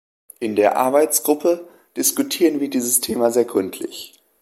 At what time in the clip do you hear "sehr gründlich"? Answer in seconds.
3.29-4.15